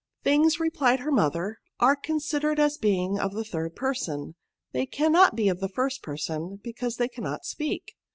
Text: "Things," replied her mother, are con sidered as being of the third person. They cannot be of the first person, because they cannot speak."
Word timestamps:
"Things," 0.23 0.59
replied 0.59 1.01
her 1.01 1.11
mother, 1.11 1.59
are 1.79 1.95
con 1.95 2.17
sidered 2.17 2.57
as 2.57 2.75
being 2.79 3.19
of 3.19 3.33
the 3.35 3.43
third 3.43 3.75
person. 3.75 4.33
They 4.71 4.87
cannot 4.87 5.35
be 5.35 5.47
of 5.47 5.59
the 5.59 5.69
first 5.69 6.01
person, 6.01 6.59
because 6.63 6.97
they 6.97 7.07
cannot 7.07 7.45
speak." 7.45 7.93